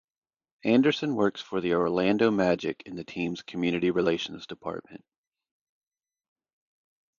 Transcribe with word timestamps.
Anderson 0.63 1.13
works 1.15 1.41
for 1.41 1.61
the 1.61 1.75
Orlando 1.75 2.31
Magic 2.31 2.81
in 2.87 2.95
the 2.95 3.03
team's 3.03 3.43
community 3.43 3.91
relations 3.91 4.47
department. 4.47 5.05